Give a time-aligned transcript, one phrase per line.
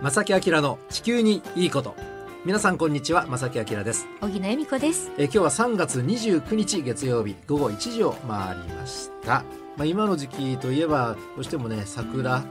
[0.00, 1.96] 正木明の地球にいいこと。
[2.44, 4.06] 皆さんこんにちは正木明です。
[4.20, 5.10] 小木恵美子です。
[5.18, 9.42] え今日は3月29日月曜日午後1時を回りました。
[9.76, 12.44] まあ今の時期といえばどうしてもね桜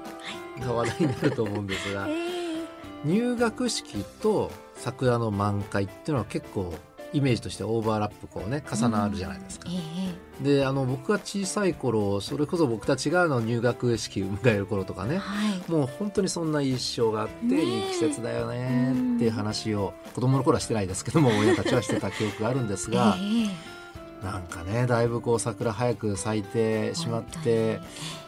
[0.59, 2.65] が話題になると思うんですが、 えー。
[3.05, 6.73] 入学式と桜の満開っていうのは結構
[7.13, 15.71] イメージとしてオーバーラップこうね重なるじゃないですか、えであの僕が小さい頃それこそ僕たちがあの入学式を迎える頃とかねーはい。
[15.71, 17.63] もう本当にそんな印象があって、ねえ。
[17.63, 27.79] いい季節だよねっていう話を子供の頃はしてないですけども親たちはしてた記憶があるんですが、 えなんかねだいぶこう桜早く咲いてしまっ本て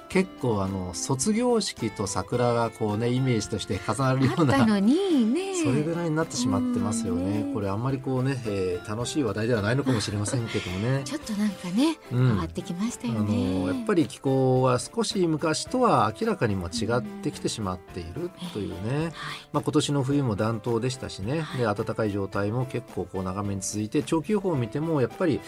[0.10, 5.50] 結構あの卒業式と桜がこうねイメージとして重なるような当にあったのにね。
[5.64, 7.24] それぐらいになってしまってますよね。
[7.24, 7.48] うん。
[7.50, 11.02] ねこれあんまりこうね、えー楽しい話題ではないのかもしれませんけどもね。
[11.06, 12.28] ちょっとなんかね、うん。
[12.28, 13.60] 変わってきましたあよね。
[13.60, 19.14] のやっぱり気候は少し昔とは明らかにも違ってきてしまっているというね、はい。
[19.54, 21.46] まあ、今年の冬も暖冬でしたしね。
[21.58, 25.40] で暖かい状態も結構こう長めに続いて長期予報を見てもやっぱり、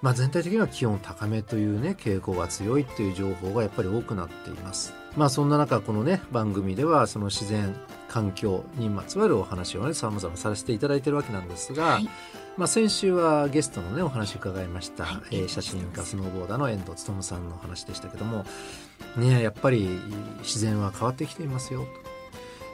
[0.00, 4.94] まあ、全体的には気温高めというね傾向が強いという情報がやっぱり多くなっています。
[5.16, 7.74] まあそんな中このね番組ではその自然
[8.08, 12.08] 環境にまつわるお話をねさまざまさせていただいているわけなんですが、はい
[12.56, 18.44] まあ、先週はゲストのねお話を伺いました、はいえー写真家スノーボーダーの遠藤勉さんのお話でしたけども
[19.16, 19.88] ねやっぱり
[20.42, 22.07] 自然は変わってきていますよと。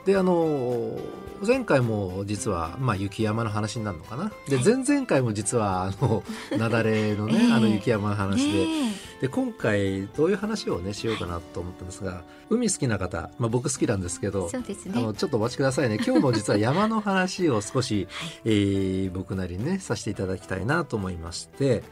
[0.05, 0.98] であの
[1.47, 4.30] 前回も実は、まあ、雪山の話になるのかな。
[4.48, 4.64] ではい。
[4.64, 7.52] 前々回も実はあの 雪崩のね、ええ。
[7.52, 14.62] あの雪山の話で,、ねで今回どういう話をねしようかなと思ったんですが海好きな方、まあ、僕好きなんですけえどね。
[14.94, 15.98] あのちょっとお待ちくださいね。
[16.05, 18.08] 今日も実は山の話を少し
[18.44, 21.82] えー僕なりにねさせていただきたいなと思いまして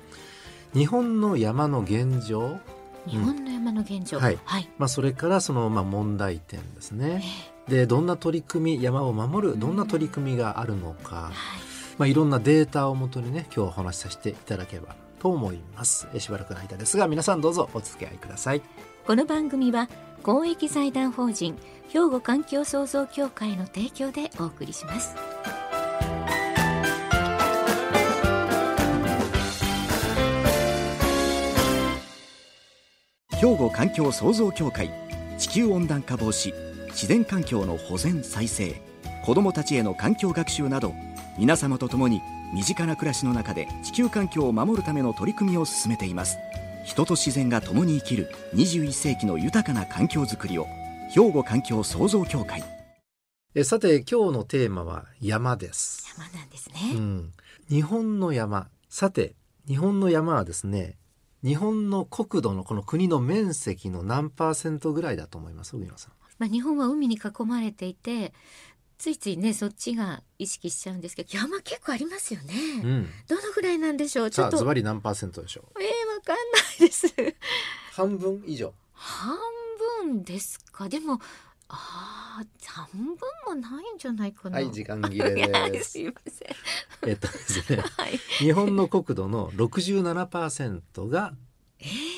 [0.75, 2.59] 日本の山の現状、
[3.07, 4.39] 日本の山の現状、はい。
[4.45, 4.69] はい。
[4.79, 7.23] まあ、それからその、まあ、問題点ですね。
[7.69, 11.33] でどんな取り組み山を守るどんな取り組みがあるのか、はい。
[11.99, 16.09] まあ、いろんなデータをもとにね今日お話しさせていただければと思います。
[16.15, 18.63] えしばらくの間ですが皆さんどうぞお付き合いください。
[19.07, 19.89] この番組は
[20.23, 21.57] 公益財団法人
[21.89, 25.15] 兵庫環境創造協会の提供でお送りします
[33.43, 34.89] 兵庫環境創造協会
[35.37, 36.55] 地球温暖化防止
[36.91, 38.81] 自然環境の保全再生
[39.25, 40.95] 子どもたちへの環境学習など
[41.37, 42.21] 皆様と共に
[42.55, 46.39] 身近な暮らしの中で地球環境を守るための取り組みを進めています。
[46.85, 50.67] 人と自然が共に生きる21世紀の豊かな環境づくりを
[51.11, 52.63] 兵庫環境創造協会。
[53.57, 56.07] えさて今日のテーマは山です。
[56.17, 57.33] 山なんですね、うん、
[57.69, 58.69] 日本の山。
[58.89, 59.35] さて
[59.67, 60.97] 日本の山はですね
[61.45, 65.75] 日本の国土のこの国の面積の何パーセントぐらいだと思います？
[65.77, 66.13] 荻野さん。
[66.39, 68.33] まあ、日本は海に囲まれていて
[68.99, 72.55] ついついねそっちが意識しちゃうんですけど山結構ありますよね、
[72.85, 73.09] うん。
[73.29, 74.31] どのぐらいなんでしょう？
[74.31, 74.57] ちょっと。
[74.57, 75.83] ズバリ何パーセントでしょう？
[75.83, 77.07] えー、わかんないです。
[77.93, 78.73] 半分以上。
[78.93, 79.37] 半
[80.07, 80.89] 分ですか？
[80.89, 81.21] でも
[81.75, 83.17] あー半分
[83.47, 84.57] もないんじゃないかな。
[84.57, 87.09] はい時間切れはいです すいません。
[87.11, 87.83] えっとですね。
[87.97, 88.19] はい。
[88.39, 91.35] 日本の国土の67%が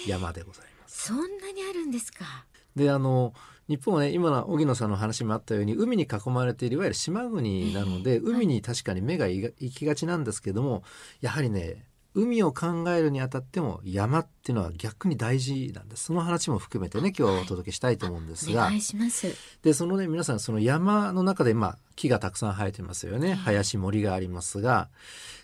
[0.06, 1.06] 山でございます。
[1.08, 2.44] そんなにあるんですか？
[2.76, 3.34] であの
[3.68, 10.82] 日本はね今の荻野さんの話もあったように海に囲まれているいわゆる島国なので、ええ海に確かに目がいが行きがちなんですけども
[11.20, 19.34] やはりね海を考えるにあたっても山っていうのは逆に大事なんですその話も含めてね今日はお届けしたいと思うんですが、お願いします。
[19.62, 23.28] でそのね皆さんその山の中でまあ木がたくさん生えてますよね。
[23.28, 24.88] ええ林森がありますが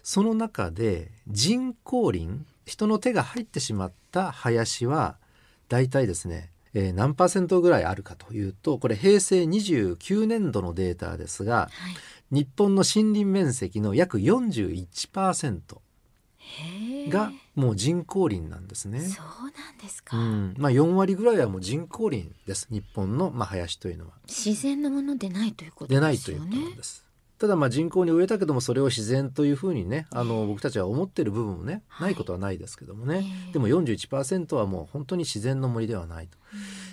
[0.02, 2.28] その中で人工林
[2.66, 5.16] 人の手が入ってしまった林は
[5.68, 11.70] 大体ですね、えー何パーセントぐらいあるかというとこれ平成29年度のデータですがはい。
[12.32, 15.89] 日本の森林面積の約41%へー
[17.08, 19.00] がもう人工林なんですね。
[19.00, 20.54] そうなんですか、うん。
[20.58, 22.68] まあ、4割ぐらいはもう人工林です。
[22.70, 24.12] 日本のまあ林というのは。
[24.26, 27.04] 自然のものでないということでないということです。
[27.38, 32.08] ただまあ人工に植えたけどもそれを自然というふうにねあの僕たちは思ってる部分もねはい。
[32.08, 33.24] ないことはないですけどもね。
[33.46, 33.52] ええ。
[33.52, 36.38] でも41%はもう本当に自然の森ではないと。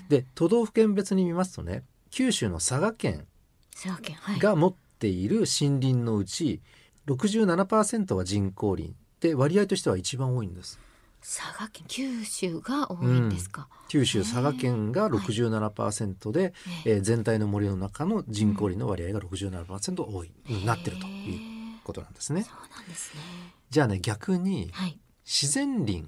[0.09, 3.25] で都道府県別に見ますとね九州の佐賀県
[4.39, 6.61] が持っている森林のうち
[7.07, 10.79] 67%は人工林で割合としては一番多いんです。
[11.21, 16.53] 佐賀県九州が多いんですか、九州佐賀県が67%で、
[16.85, 16.91] ええ。
[16.95, 22.43] えー全体の森の中の人工林の割合が67%多い、へえなってるということなんですね。
[22.43, 23.21] そうなんですね。
[23.69, 24.99] じゃあね逆にはい。
[25.25, 26.05] 自然林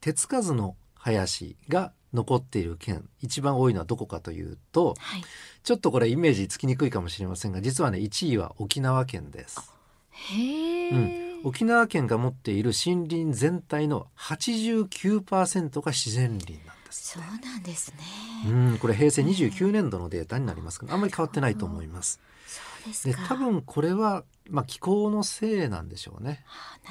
[0.00, 5.22] 手つかずの林が残っている県一番多いのはどこかというとはい。
[5.62, 9.72] ちょっとこれイメージつきにくいかもしれませんが実はね1位は沖縄県です。
[10.10, 22.20] へえ、うん沖縄県が持っている森林全体の89%が自然林なんですそうなんですね、うん、これ平成29年度のデータになりますけどあんまり変わってないと思います。
[22.46, 26.44] そうですでか多分これは、まあ、気候のせいなんでしょうね。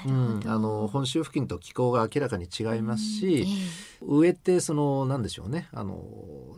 [0.06, 3.48] あうん、あの本州付近と気候が明らかに違いますうんえし、
[4.02, 5.68] 上ってその何でしょうね。
[5.74, 6.02] あの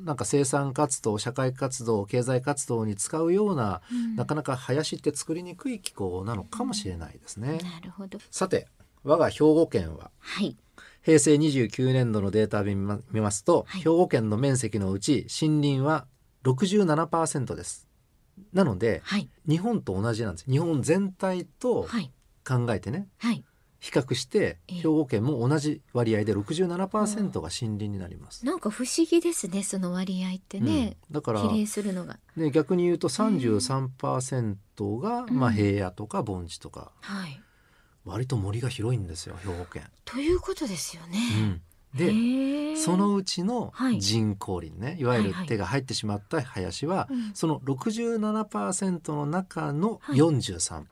[0.02, 4.16] なんか生産活動社会活動経済活動に使うような、えうん。
[4.16, 7.58] なかなか林って作りにくい気候なのかもしれないですね。
[7.58, 8.20] なるほど。
[8.30, 8.68] さて
[9.04, 10.56] 我が兵庫県ははい。
[11.04, 13.82] 平成29年度のデータを見ま見ますと、はい。
[13.82, 16.06] 兵庫県の面積のうち森林は
[16.44, 17.91] 67%です。
[18.54, 19.30] なのではい。
[19.48, 20.50] 日本と同じなんです。
[20.50, 22.12] 日本全体とはい。
[22.48, 23.44] 考えてねはい。
[23.80, 24.74] 比較してええ。
[24.76, 28.46] 兵庫県も同じ割合で67%が森林になります。
[28.46, 31.14] なんか不思議ですねその割合ってね、うん。
[31.14, 32.20] だから比例するのが。
[32.36, 35.40] ね、逆に言うと33%が、うん。
[35.40, 36.92] まあ、平野とか盆地とか。
[37.02, 37.42] はい。
[38.06, 39.84] 割と森が広いんですよ兵庫県。
[40.06, 41.62] ということですよね、うん
[41.94, 44.00] でそのうちのはい。
[44.00, 45.48] 人工林ね、い、わゆるはいはい。
[45.48, 47.32] 手が入ってしまった林は、うん。
[47.34, 50.18] その67%の中のはい。
[50.18, 50.84] 43。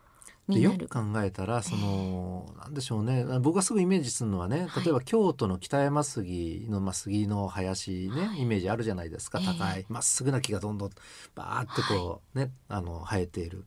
[0.48, 3.24] でよく考えたらその、なんでしょうね。
[3.40, 4.84] 僕がすぐイメージするのはねはい。
[4.84, 8.42] 例えば京都の北山杉の、まあ、杉の林ね、はい。
[8.42, 9.38] イメージあるじゃないですか。
[9.40, 9.46] ええ。
[9.46, 9.86] 高い。
[9.88, 10.90] ま、っすぐな木がどんどん
[11.34, 13.64] バーってこう、ねあの生えている。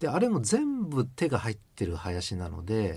[0.00, 2.96] であれも全部手が入ってる林なので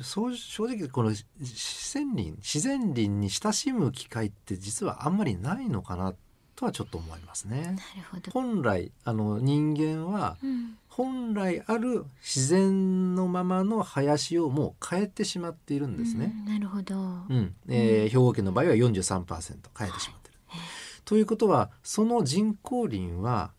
[0.00, 6.14] そう正直この自然林自然林に親しむ機会って実はあんまりないのかな
[6.56, 7.76] とはちょっと思いますね。
[8.32, 16.32] 本来あの人間はうん、本来ある自然のままの林をもう変えてしまっているんですね。
[16.34, 16.98] うんなるほど、う
[17.34, 20.38] んえー兵庫県の場合は43%変えてしまってる。
[20.46, 20.60] はい
[21.04, 23.52] ということはその人工林は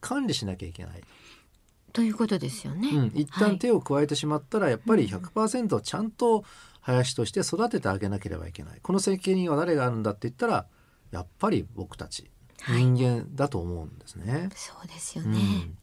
[0.00, 1.02] 管理しなきゃいけない。
[1.92, 3.50] ということですよね、うん、一はい。
[3.50, 5.10] 旦手を加えてしまったらやっぱりうん。
[5.10, 6.44] 100%ちゃんと
[6.80, 8.78] 林として育ててあげなければいけない。
[8.82, 10.66] この責任は誰があるんだって言ったら
[11.10, 12.30] やっぱり僕たち
[12.62, 12.84] はい。
[12.84, 14.48] 人間だと思うんですね。
[14.54, 15.78] そうですよね、うん、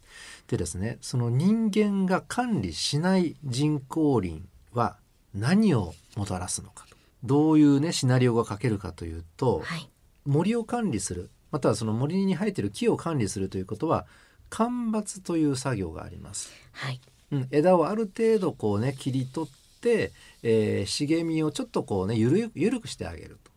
[0.47, 4.41] でですねその人間が管理しない人工林
[4.73, 4.97] は
[5.33, 6.95] 何をもたらすのかと。
[7.23, 9.89] どういうねシナリオが書けるかというとはい。
[10.25, 11.29] 森を管理する。
[11.51, 14.05] またはその森に生えている木を管理するということは
[14.49, 16.51] 間伐という作業があります。
[16.71, 16.99] はい
[17.31, 20.11] うん、枝をある程度こうね切り取って、
[20.43, 23.51] えー茂みをちょっとこうねゆるゆるくしてあげると。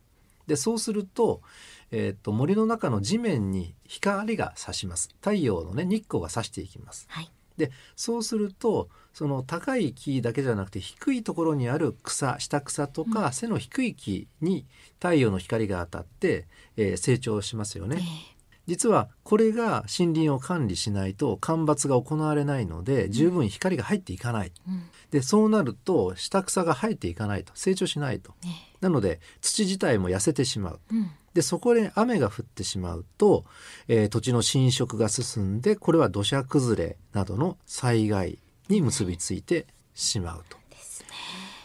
[0.46, 1.40] でそうすると,、
[1.90, 7.06] えー、と森の中の地面に光が差します太陽のね日光が差していきます。
[7.08, 16.46] はいでそうするとその高い木だけじゃなくて低いところにある草下草とか、うん背の低い木に太陽の光が当たって、
[16.76, 17.98] えー成長しますよね。
[18.00, 18.31] え
[18.66, 24.52] 実はこれが森林を管理しないと間伐が行われないので十分光が入っていかない。
[24.68, 28.32] えうんでそうなると下草が生えていかないと成長しないと。
[28.44, 28.48] え
[28.80, 30.80] なので土自体も痩せてしまう。
[30.92, 33.44] えうんでそこで雨が降ってしまうと、
[33.88, 38.38] えー土地の侵食が進んでこれは土砂崩れなどの災害
[38.68, 40.61] に結びついてしまうと。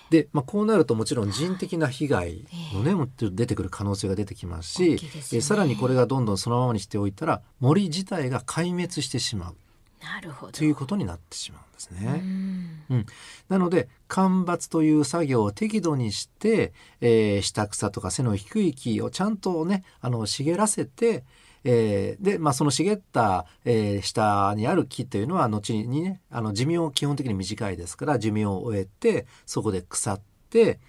[0.10, 4.88] でまあ、こうなるともちろん人的な被害のね、もっと出てくる可能性が出てきますしね。
[4.92, 9.56] えーさらにこれがどんどんそのままにしておいたら森自体が壊滅してしまう。
[10.02, 10.52] なるほど。
[10.52, 12.12] ということになってしまうんですうね。
[12.20, 13.06] ん。
[13.50, 16.72] なので間伐という作業を適度にして、
[17.02, 21.24] えー下草とか背の低い木をちゃんとねあの茂らせて、
[21.64, 30.80] えーで、まあ、その茂った、えー下にある木というのは後にねあの寿命基本的に短いですから寿命を終えてそこで腐って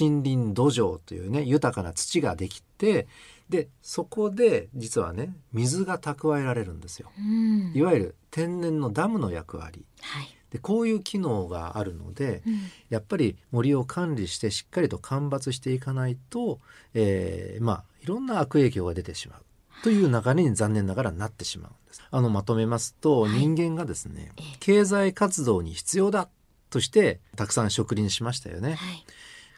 [0.00, 3.08] 森林土壌というね豊かな土ができて
[3.48, 7.10] でそこで実はね水が蓄えられるんですよ。
[7.18, 7.72] うん。
[7.74, 9.84] いわゆる天然のダムの役割。
[10.00, 10.28] はい。
[10.50, 12.60] でこういう機能があるので、うん。
[12.88, 16.60] やっぱり森を管理してしっかりと間伐していかないと、
[16.94, 19.42] えーまあいろんな悪影響が出てしまう
[19.82, 22.02] という流れに残念ながらなってしまうんです。
[22.10, 26.28] あのまとめますと、はい人間がですねええ経済活動に必要だ
[26.70, 28.74] としてたくさん植林しましたよね。
[28.74, 29.04] はい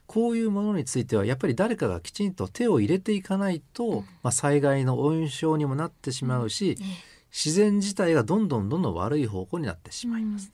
[0.07, 6.85] こういうものについてはやっぱり誰かがきちんと手を入れていかないと、うんまあ、災害の温床にもなってしまうし、え
[7.33, 10.53] 自然自体がどんどんどんどん悪い方向になってしまいます。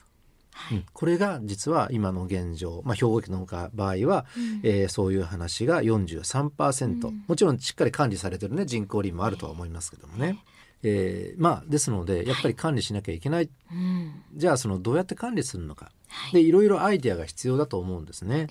[0.93, 4.61] これが実は今の現状、まあ、兵庫県の場合は、うん。
[4.62, 7.25] えーそういう話が43%、うん。
[7.27, 10.38] もちろんしっかり管理されてるね人工林もあるとは思いますけどもね、
[10.83, 14.23] えーまあですのでやっぱり管理しなきゃいけない、うん。
[14.35, 15.91] じゃあそのどうやって管理するのか。
[16.09, 16.33] はい。
[16.35, 18.49] でいろいろアイデアが必要だと思うんですね。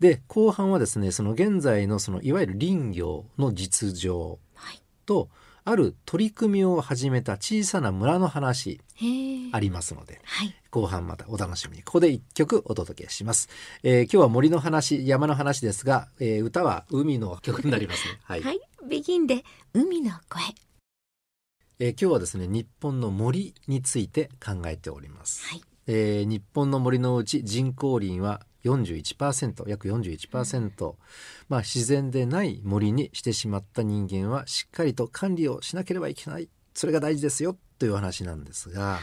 [0.00, 4.82] で後半はですねその現在のそのいわゆる林業の実情はい。
[5.06, 5.28] と
[5.68, 8.80] ある取り組みを始めた小さな村の話
[9.52, 10.54] ありますのではい。
[10.70, 13.50] 後半またお楽しみにここで一曲お届けします、
[13.82, 18.18] えー今日は森の話山の話ですが、えー歌は海の曲になりますね。
[18.24, 18.60] はい、はい。
[18.88, 19.44] ビギンで
[19.74, 20.42] 海の声。
[21.80, 25.62] えー今日はですね日本の森について考えております、はい。
[25.86, 30.94] えー日本の森のうち人工林は41%約41%、
[31.48, 36.48] まあ、自然でない森にしてしまった人間はしっかりと管理をしなければいけない。
[36.74, 37.56] それが大事ですよ。
[37.78, 38.98] という話なんですが、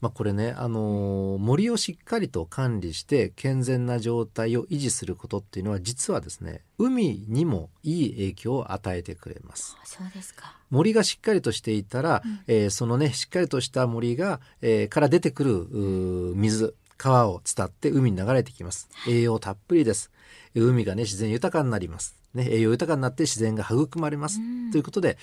[0.00, 9.76] まあ、これね、あのー森をしっかりと管理して健全な状態を維持することっていうのは実はですね海にもいい影響を与えてくれます。
[9.82, 10.56] あそうですか。
[10.70, 12.40] 森がしっかりとしていたら、うん。
[12.46, 18.88] えーそのねしっかりとした森が、えーから出てくる水川を伝って海に流れてきます。
[19.08, 20.10] 栄養たっぷりです。
[20.54, 24.70] 海がね自然豊かになります、ね、栄養豊かになって自然が育まれます、うん。
[24.70, 25.18] ということで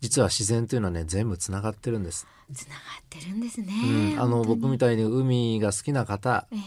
[0.00, 3.72] 実は自然というのはね全部つながってるんです、つながってるんですね、
[4.16, 6.58] うん、あの僕みたたいに海が好きな方ええ。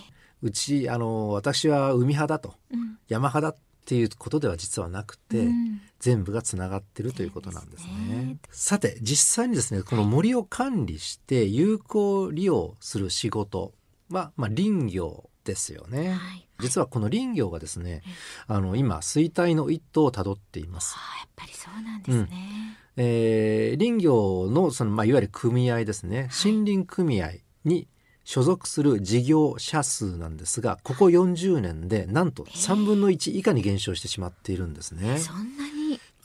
[0.41, 2.53] うちあの私は海派だと。
[2.71, 2.97] うん。
[3.07, 5.81] 山派だっていうことでは実はなくて、うん。
[5.99, 7.89] 全部がつながってるということなんですね。
[7.89, 8.37] すね。
[8.51, 13.73] さて実際にですねこの森を管理して有効利用する仕事
[14.09, 16.09] は、まあ、林業ですよね。
[16.09, 18.01] はい実はこの林業がですね
[18.47, 20.95] あの今衰退の一途をたどっています。
[20.97, 27.33] あやっぱりそうなんですね、えー林業のその、まあ、いわゆる組合ですねはい森林組合
[27.63, 27.87] に
[28.23, 35.19] 所属する事業者数なんですがここ40年でなんと3分の1以下に減少してしまっているんですね。
[35.19, 35.76] そんなに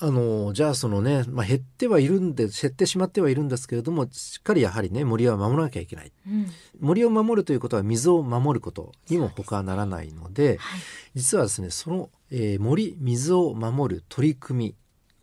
[0.05, 6.11] あのじゃあそのね、まあ、減ってはいるんで減ってしまってはいるんですけれどもしっかりやはりね森は守らなきゃいけない。
[6.27, 6.49] うん。
[6.81, 10.81] 森を守るということは水を守ることにも他はならないのではい。
[11.15, 14.75] 実はですねその、えー森水を守る取り組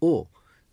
[0.01, 0.27] みを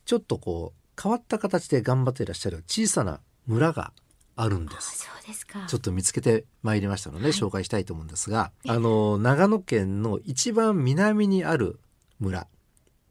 [0.04, 3.92] ちょっとこう変わった形で頑張っていらっしゃる小さな村が
[4.36, 4.98] あるんであす。
[4.98, 5.66] そうですか。
[5.66, 7.32] ちょっと見つけてまいりましたので、はい。
[7.32, 11.80] 紹介したいと思うんですがあの長野県の一番南にある
[12.20, 12.46] 村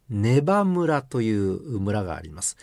[0.10, 2.58] ネバ村という村があります。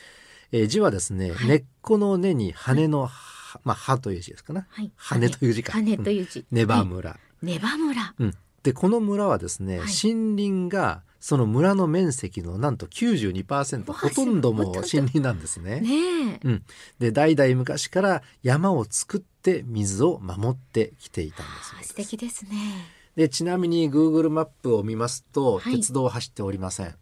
[0.52, 1.48] えー字はですね、はい。
[1.48, 4.66] 根っこの根に羽の葉、まあ葉という字ですかね。
[4.68, 4.92] はい。
[4.96, 5.30] 羽。
[5.30, 5.72] という字か。
[5.72, 6.44] 羽という字。
[6.50, 7.18] ネバ村。
[7.42, 8.14] ネバ村。
[8.18, 8.34] うん。
[8.62, 9.88] でこの村はですね、はい。
[9.88, 15.80] 森林がその村の面積のなんと92%わあほとんども森林なんですね。
[15.80, 16.60] ねえ。
[16.98, 21.88] で代々昔から山を作って水を守ってきていたんです。
[21.90, 25.76] 素敵ですねでちなみに Google マップを見ますと、はい。
[25.76, 26.94] 鉄道を走っておりません。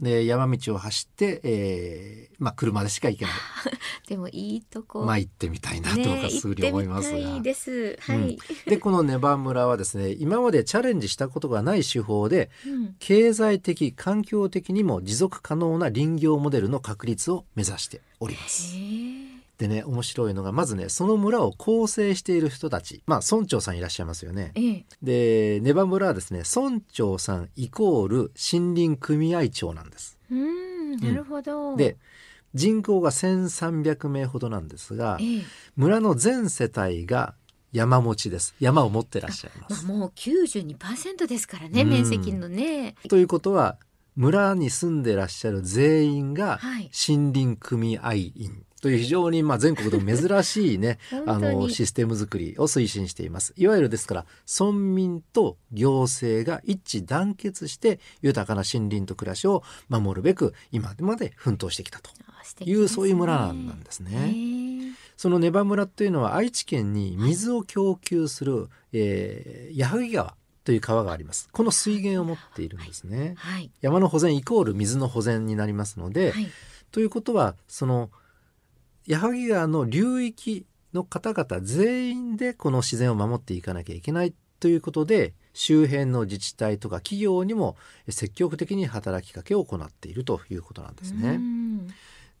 [0.00, 3.34] で山道を走って、えーまあ、車でしか行けない。
[4.08, 5.04] でもいいとこ。
[5.04, 7.96] まあ行ってみたいなとかすぐに思いますが、です。
[8.00, 12.96] はい、でこのネバ村はですね今までチャレンジしたことがない手法でうん。
[12.98, 18.76] 経済的環境的にも持続可能な林業モデルの確立を目指しております。
[18.76, 23.02] へえでね面白いのがまずねその村を構成している人たち。
[23.06, 24.52] まあ村長さんいらっしゃいますよね。
[24.54, 24.84] ええ。
[25.02, 30.18] でネバ村はですね村長さんイコール森林組合長なんです。
[30.30, 31.96] うんなるほど、で
[32.54, 35.42] 人口が1,300名ほどなんですがええ。
[35.76, 37.34] 村の全世帯が
[37.72, 38.54] 山持ちです。
[38.60, 39.66] 山を持ってらっしゃいま。
[39.68, 41.90] ますあ、もう92%ですからね、うん。
[41.90, 42.94] 面積のね。
[43.08, 43.78] ということは
[44.16, 46.90] 村に住んでらっしゃる全員がはい。
[47.08, 53.54] 森林組合員という非常にまあ全国でも珍しいね あのシステム作りを推進しています。
[53.56, 54.26] いわゆるですから
[54.60, 62.10] 村民と行政が一致団結して豊かな森林と暮らしを守るべく今まで奮闘してきたと。
[62.62, 64.94] いうそういう村なんですね。
[65.16, 71.48] そのネバ村というのは愛知県に水を供給する、えー矢作川という川があります。
[71.52, 73.32] この水源を持っているんですね。
[73.38, 73.70] はい。
[73.80, 76.48] 山の保全イコール水の保全になりますので、はい。
[76.92, 78.10] ということはその
[79.06, 87.76] 矢作川の流域の方々全員でこの自然を守っていかなきゃいけないということで周辺の自治体とか企業にも
[88.08, 91.36] 積極的に働きかけを行っているということなんですうね。
[91.36, 91.86] ん。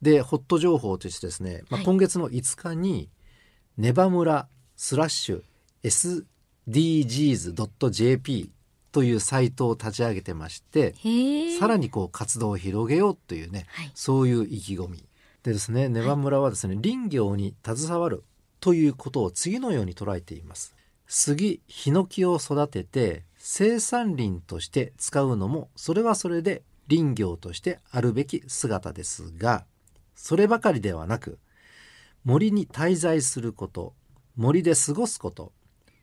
[0.02, 1.84] でホット情報としてですね、まあ、はい。
[1.84, 3.08] 今月の5日に
[3.76, 5.42] ネバ村スラッシュ
[6.68, 8.50] SDGs.jp
[8.92, 10.94] というサイトを立ち上げてまして
[11.58, 13.92] さらにこう活動を広げようというねはい。
[13.94, 15.04] そういう意気込み
[15.44, 18.24] でですねネバ村はですね林業に携わる
[18.60, 20.74] ということを次のように捉えています。
[21.06, 29.66] 杉ヒノキを育てて生産林として使うのもそれはそれで林業としてあるべき姿ですが
[30.14, 31.38] そればかりではなく
[32.24, 33.92] 森に滞在すること
[34.36, 35.52] 森で過ごすこと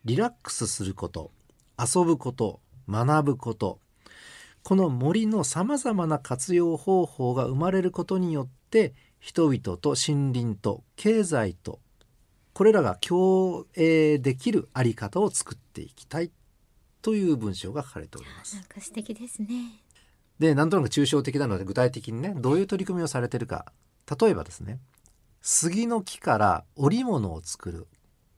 [0.05, 1.31] リラックスすること
[1.79, 3.79] 遊ぶこと学ぶこと
[4.63, 11.79] この森のさまざまな活用方法が生まれることによって人々と森林と経済と
[12.53, 16.31] これらが共栄できるあり方を作っていきたい
[17.01, 18.63] という文章が書かれておりますなん。
[18.65, 19.47] か素敵ですね
[20.39, 23.71] でなんとなく抽象的なので具体的にねどういう取り組みをされてるか
[24.19, 24.79] 例えばですね
[25.41, 27.87] 杉の木から織物を作る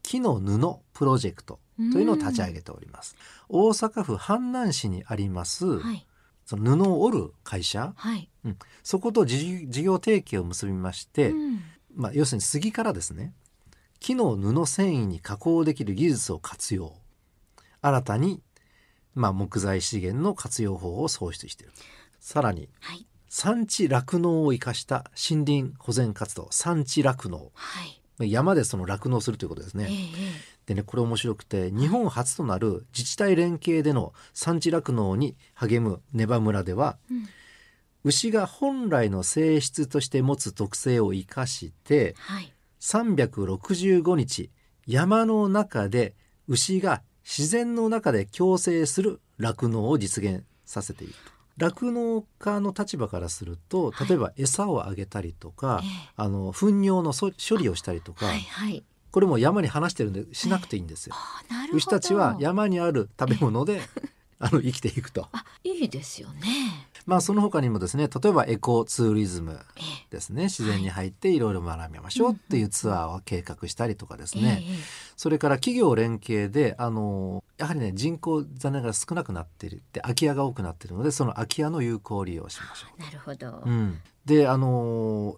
[0.03, 1.59] 木の布プロジェクト
[1.93, 3.15] というのを立ち上げております。
[3.49, 6.05] 大阪府阪南市にあります、はい
[6.45, 7.93] その布を織る会社？
[7.95, 8.29] はい、
[8.83, 11.61] そこと事事業提携を結びまして、うん。
[11.95, 13.33] まあ、要するに杉からですね
[13.99, 16.95] 木の布繊維に加工できる技術を活用。
[17.81, 18.41] 新たに、
[19.13, 21.73] まあ、木材資源の活用法を創出している。
[22.19, 23.05] さらにはい。
[23.29, 27.51] 産地酪農を生かした森林保全活動産地酪農。
[27.53, 27.83] は
[28.23, 29.87] い、山でその酪農するということですね。
[29.89, 37.29] えええでねこれ面白くて日本初となる自治体連携での産地酪農に励むネバ村ではえうん。
[38.05, 42.53] 牛が本来の性質として持つ特性を生かしてはい。
[42.79, 44.49] 365日
[44.87, 46.13] 山の中で
[46.47, 51.13] 牛が自然の中で共生する酪農を実現させている。
[51.13, 51.31] と。
[51.57, 54.09] 酪農家の立場からするとはい。
[54.09, 55.89] 例えば餌をあげたりとか、ええ。
[56.17, 61.15] あの糞尿のそ処理をしたりとか、はいはいこれも山に放してるんでしなくていいんですよ。
[61.71, 63.79] 牛たちは山にある食べ物で
[64.39, 65.29] あの生きていくと。
[65.31, 66.89] あいいですよね。
[67.05, 70.07] まあその他にもですね例えばエコツーリズムええ。
[70.09, 70.45] ですね。
[70.45, 74.77] 自然に入っていろいろ学びましょうっていうツアーを計画したりとかですね、ええ
[75.15, 83.63] それから企業連携であのやはりね人口残念ながら少なくなっているって空き家が多くなっているのでその空き家の有効利用をしましょなるほど、う。
[83.63, 85.37] うん、であの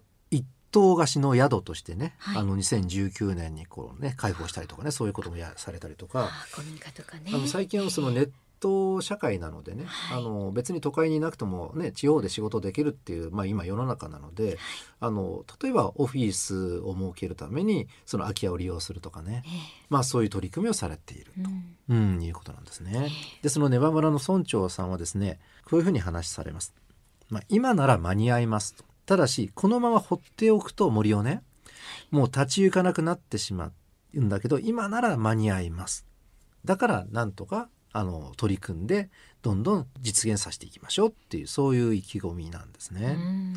[0.76, 2.36] 棟貸しの宿としてね、はい。
[2.36, 6.24] あの2019年にこうね開放したりとかねそういうこともやされたりとか。
[6.24, 7.30] あ古民家とかね。
[7.32, 8.30] あの最近はそのネッ
[8.60, 10.18] ト社会なのでね、はい。
[10.18, 14.58] あの別に都会にいなくてもね地方で仕事できるっていう、まあ、今世の中なので、
[15.00, 19.50] あの例えばオフィスを設けるためにその空き家を利用するとかね、え
[19.88, 21.42] まあ、そういう取り組みをされているえ
[21.88, 21.96] うん。
[21.96, 23.08] うん、いうことなんですね。
[23.40, 26.74] でそのネバ村の村長さんはですねこういうふうに話されます。
[27.30, 28.84] まあ、今なら間に合いますと。
[29.06, 31.42] ただしこのまま放っておくと森をね
[32.10, 33.70] もう立ち行かなくなってしま
[34.14, 36.06] うんだけど今なら間に合います。
[36.64, 39.08] だからなんとかあの取り組んで
[39.42, 43.16] どんどん実現させていきましょうっていうそういう意気込みなんですね。
[43.16, 43.54] うん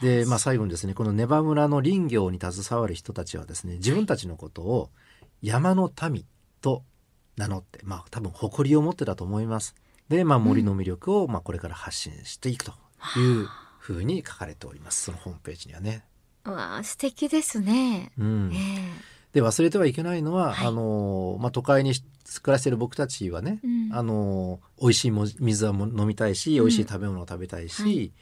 [0.00, 4.90] で、まあ、最後にですねこのネバ村の林業に携わる人たちはですね自分たちのことを
[5.42, 6.24] 山の民
[6.60, 6.84] と
[7.36, 9.74] 名乗ってまあ多分誇りを持ってだと思います。
[10.08, 12.72] で、まあ、森の魅力を、まあ、これから発信していくと
[13.16, 13.48] いう
[13.80, 15.04] ふうに書かれております。
[15.04, 16.04] そのホームページにはね。
[16.44, 18.50] わあ素敵ですね、うん。
[18.52, 18.60] ええ。
[19.32, 20.66] で忘れてはいけないのは、はい。
[20.68, 21.94] あのまあ、都会に
[22.42, 23.88] 暮らしている僕たちはね、うん。
[23.92, 26.64] あの美味しいも水はも飲みたいし、うん。
[26.64, 28.12] 美味しい食べ物を食べたいし、はい。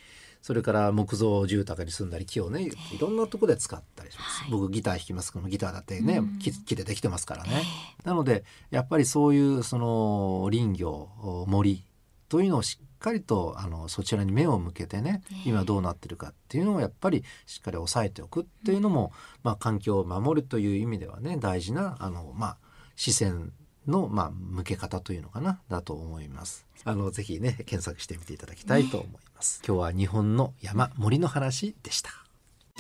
[0.40, 4.50] それから木造住宅に住んだり木をねいろんなところで使ったりします、はい。
[4.52, 5.32] 僕ギター弾きます。
[5.32, 6.38] けどギターだってね、うん。
[6.38, 7.62] 木木でできてますからえね、
[8.04, 11.08] なのでやっぱりそういうその林業
[11.48, 11.84] 森
[12.28, 22.56] というのをしっかりとあのそちらに目を向けてね、ええ今どうなってるかっていうのをやっぱりしっかり抑えておくっていうのも、まあ、環境を守るという意味ではね大事なあの、まあ、
[22.96, 23.52] 視線
[23.86, 26.66] の、まあ、向け方というのかなだと思います。
[26.84, 29.62] あのぜひね検索してみていただきたいと思います。
[29.66, 32.10] 今日は日本の山森の話でした。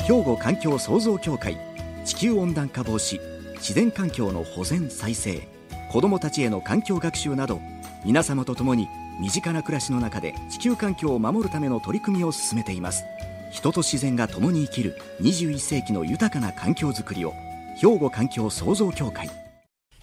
[0.04, 1.58] 兵庫環境創造協会
[2.04, 3.20] 地球温暖化防止
[3.56, 5.48] 自然環境の保全再生
[5.90, 7.60] 子どもたちへの環境学習など
[8.04, 8.86] 皆様と共に
[9.18, 13.04] 身近な暮らしの中で地球環境を守るための取り組みを進めています。
[13.50, 17.32] 人と自然が共に生きる21世紀の豊かな環境づくりを
[17.76, 19.28] 兵庫環境創造協会。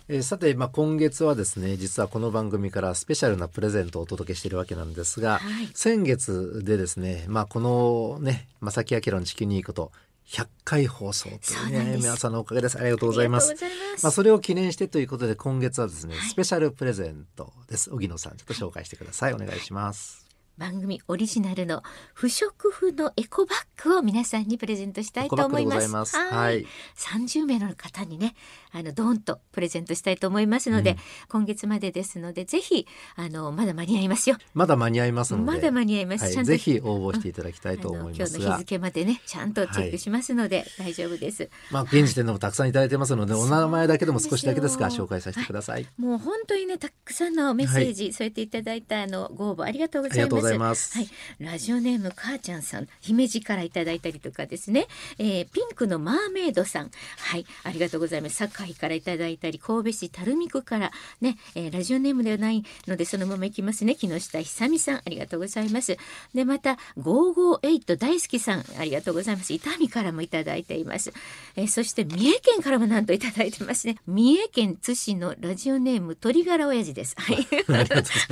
[0.08, 5.70] えーさて、まあ、今月はですね実はこの番組からスペシャルなプレゼントをお届けしているわけなんですが、はい。
[5.74, 9.92] 先月でですね、まあ、このね正木明の地球にいいこと
[10.28, 11.40] 100回放送という
[11.72, 12.80] ねそう皆さんのおかげです。
[12.80, 13.54] ありがとうございます。
[14.02, 16.30] まあ、それを記念してということで今月はですね、はい。
[16.30, 17.92] スペシャルプレゼントです。
[17.92, 20.26] 荻野さんちょっと紹介してください、お願いします。
[20.58, 21.84] 番組オリジナルの
[22.14, 26.16] 不織布のエコバッグを皆さんにプレゼントしたいと思います。
[26.16, 26.62] ははい。
[26.62, 26.68] い。
[26.98, 28.36] 30名の方にね、
[28.78, 30.98] あのドーンとプレゼントしたいと思いますので、うん。
[31.30, 32.86] 今月までですのでぜひ
[33.16, 34.36] あのまだ間に合いますよ。
[34.54, 35.46] まだ間に合いますので。
[35.46, 36.36] まだ間に合います。
[36.36, 38.38] はい、ぜひ応募していただきたいと思います。
[38.38, 41.50] が日の日付までねちゃんとチェックしますので、大丈夫です。
[41.72, 50.36] まあ現時点でもたくさんいただいてますのでお名前だけでも少しだけですが紹介させてください、もう本当にねたくさんのメッセージ、そうやっていただいたあのご応募ありがとうございました。
[50.36, 50.98] ございます。
[50.98, 51.10] はい、
[51.40, 56.92] ラジオネーム母ちゃんさん姫路からいただいたりとかですね、えーピンクのマーメイドさん。
[57.18, 57.46] はい。
[57.64, 58.36] ありがとうございます
[58.66, 63.96] 堺からいただいたり神戸市垂水区からね、えーラジオネームではないのでそのままいきますね。
[63.96, 65.98] 木下久美さんありがとうございます。
[66.34, 69.54] でまた558大好きさんありがとうございます。
[69.54, 71.14] 伊丹からもいただいています、
[71.56, 73.98] えーそして三重県からもなんといただいてますね。
[74.08, 77.16] 三重県津市のラジオネーム鳥柄親父です。
[77.18, 77.48] はい。
[77.68, 77.84] あ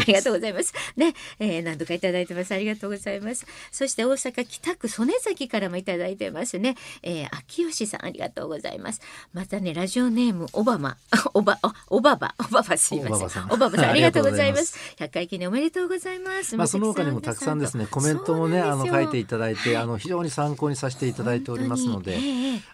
[0.06, 0.74] りがとうございます。
[0.96, 2.54] ね、えー何度かいただいてます。
[2.54, 3.46] ありがとうございます。
[3.72, 9.02] そして大阪北区曽根崎からもいただいてますね、えー、秋吉さんありがとうございます。
[9.34, 10.98] またねラジオネームオバマ。
[11.34, 11.60] おば
[11.90, 13.46] おおばばおばばすいません。
[13.50, 14.78] おばばさんありがとうございます。
[14.98, 16.56] 100回記念おめでとうございます。
[16.58, 19.84] まあその他にもたくさんですねコメントもねあの書いていただいて、はい。
[19.84, 22.18] あの非常に参考にさせていただいておりますので、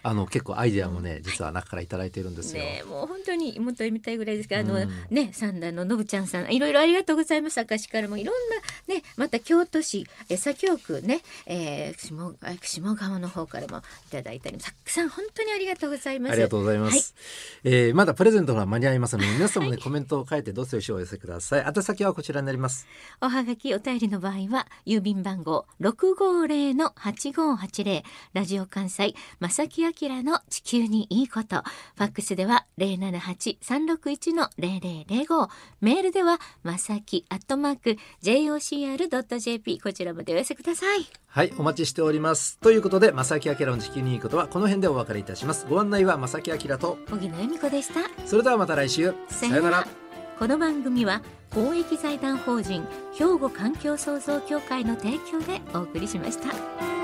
[0.02, 2.62] あの結構アイデアもね実は中からいただいているんですよ。
[2.88, 4.90] もう本当にもっと読みたいぐらいですけど、あのうん。
[5.10, 7.60] ね三段ののぶちゃんさんいろいろありがとうございます。
[7.60, 8.34] 明石からもいろん
[8.88, 16.32] なねまた京都市え左京区ね、えー、下あ下川の方からもいただいたりたくさん本当にありがとうございます。
[16.32, 17.14] ありがとうございます。
[17.64, 21.64] えーまだプレゼントが間に合いますので、 皆さんもね、コメントを書いてどうせよしお寄せください。
[21.66, 22.86] 宛先はこちらになります。
[23.20, 31.62] おはがきお便りの場合は郵便番号六五零の八五八零ラジオ関西正木明の地球にいいこと
[31.96, 35.48] ファックスでは零七八三六一の零零零五
[35.80, 41.06] メールではまさきアットマーク jocr ドット jp こちらまでお寄せください。
[41.32, 42.58] はい、お待ちしております。
[42.58, 45.64] ということで、正木明の地球にいいことはこの辺でお別れいたします。
[45.70, 48.00] ご案内は正木明と、荻野恵美子でした。
[48.26, 49.14] それではまた来週。
[49.28, 49.86] さよなら。
[50.38, 51.20] この番組は
[51.54, 56.99] 公益財団法人兵庫環境創造協会の提供でお送りしました。